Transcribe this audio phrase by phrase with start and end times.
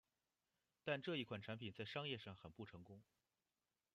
[0.83, 2.99] 但这一款产品在商业上很不成功。